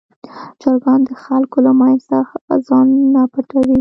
[0.61, 2.17] چرګان د خلکو له منځه
[2.67, 3.67] ځان نه پټوي.